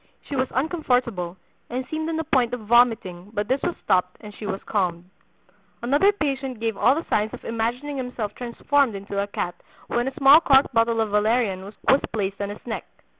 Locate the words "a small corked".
10.07-10.73